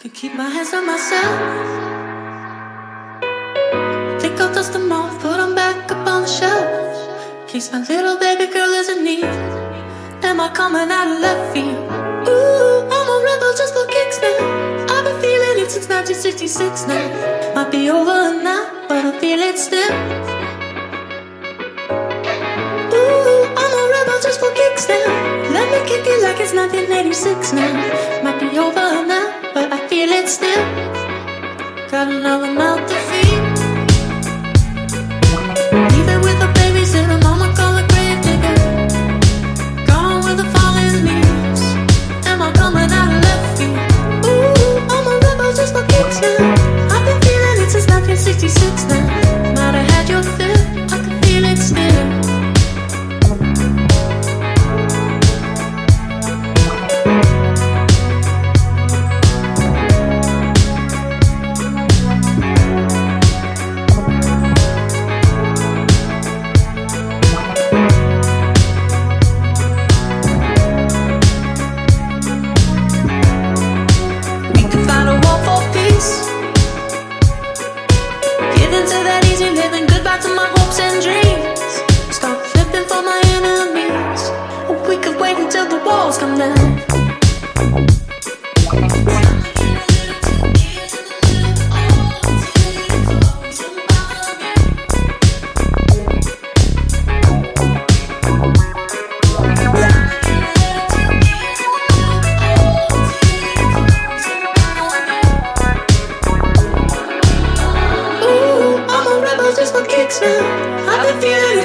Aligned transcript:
Can 0.00 0.12
keep 0.12 0.34
my 0.34 0.48
hands 0.48 0.72
on 0.72 0.86
myself. 0.86 1.36
Think 4.18 4.40
I'll 4.40 4.50
dust 4.54 4.72
them 4.72 4.90
off, 4.90 5.20
put 5.20 5.36
them 5.36 5.54
back 5.54 5.92
up 5.92 6.06
on 6.08 6.22
the 6.22 6.26
shelf. 6.26 7.46
Case 7.46 7.70
my 7.70 7.80
little 7.80 8.16
baby 8.18 8.50
girl 8.50 8.70
is 8.80 8.88
in 8.88 9.04
need. 9.04 9.24
Am 10.24 10.40
I 10.40 10.48
coming 10.54 10.90
out 10.90 11.06
of 11.12 11.20
left 11.20 11.52
field? 11.52 11.76
Ooh, 12.26 12.80
I'm 12.96 13.08
a 13.12 13.16
rebel 13.28 13.52
just 13.60 13.74
for 13.74 13.84
kicks 13.88 14.18
now. 14.22 14.88
I've 14.88 15.04
been 15.04 15.20
feeling 15.20 15.60
it 15.60 15.70
since 15.70 15.86
1966 15.86 16.86
now. 16.86 17.54
Might 17.54 17.70
be 17.70 17.90
over 17.90 18.40
now, 18.42 18.86
but 18.88 19.04
I 19.04 19.20
feel 19.20 19.38
it 19.38 19.58
still. 19.58 19.92
Ooh, 22.96 23.44
I'm 23.52 23.72
a 23.76 23.84
rebel 23.92 24.18
just 24.22 24.40
for 24.40 24.50
kicks 24.56 24.88
now. 24.88 25.04
Let 25.52 25.68
me 25.68 25.84
kick 25.84 26.08
it 26.08 26.22
like 26.22 26.40
it's 26.40 26.54
1986 26.54 27.52
now. 27.52 28.24
Might 28.24 28.39
still. 30.30 30.64
Got 31.90 32.06
another 32.06 32.52
mouth 32.52 32.69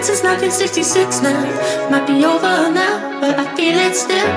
since 0.06 0.22
1966 0.24 1.22
now. 1.22 1.90
Might 1.90 2.06
be 2.06 2.24
over 2.26 2.72
now, 2.72 3.05
feel 3.66 3.80
it 3.80 3.96
still. 3.96 4.30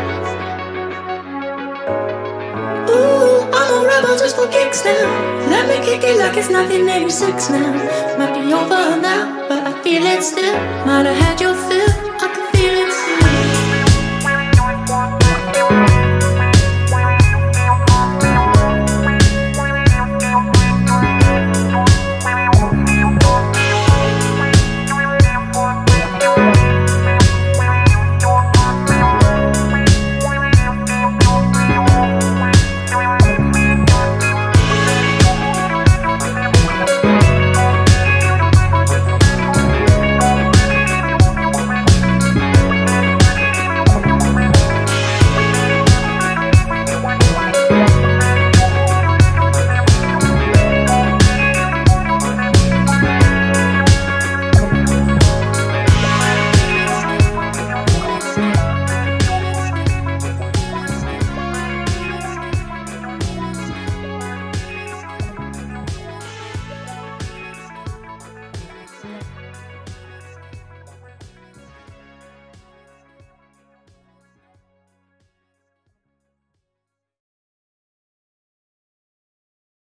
Ooh, 2.89 3.45
I'm 3.59 3.71
a 3.77 3.87
rebel 3.87 4.17
just 4.17 4.37
for 4.37 4.49
kicks 4.49 4.83
now. 4.85 5.05
Let 5.53 5.69
me 5.69 5.85
kick 5.85 6.03
it 6.03 6.17
like 6.17 6.37
it's 6.39 6.49
1986 6.49 7.51
now. 7.51 7.73
Might 8.17 8.33
be 8.33 8.53
over 8.55 8.97
now, 9.09 9.47
but 9.49 9.67
I 9.67 9.83
feel 9.83 10.03
it 10.03 10.23
still. 10.23 10.55
Might 10.87 11.05
have 11.05 11.19
had 11.25 11.41
your. 11.43 11.58